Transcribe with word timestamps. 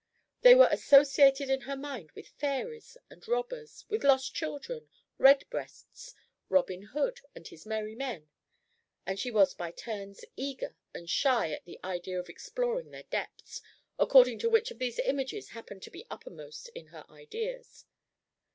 They 0.41 0.55
were 0.55 0.67
associated 0.71 1.51
in 1.51 1.61
her 1.61 1.77
mind 1.77 2.11
with 2.13 2.29
fairies 2.29 2.97
and 3.11 3.19
with 3.21 3.27
robbers, 3.27 3.85
with 3.87 4.03
lost 4.03 4.33
children, 4.33 4.89
redbreasts, 5.19 6.15
Robin 6.49 6.81
Hood 6.81 7.21
and 7.35 7.47
his 7.47 7.67
merry 7.67 7.93
men; 7.93 8.27
and 9.05 9.19
she 9.19 9.29
was 9.29 9.53
by 9.53 9.69
turns 9.69 10.25
eager 10.35 10.75
and 10.91 11.07
shy 11.07 11.51
at 11.51 11.65
the 11.65 11.79
idea 11.83 12.19
of 12.19 12.29
exploring 12.29 12.89
their 12.89 13.03
depths, 13.11 13.61
according 13.99 14.39
to 14.39 14.49
which 14.49 14.71
of 14.71 14.79
these 14.79 14.97
images 14.97 15.49
happened 15.49 15.83
to 15.83 15.91
be 15.91 16.07
uppermost 16.09 16.69
in 16.69 16.87
her 16.87 17.05
ideas. 17.11 17.85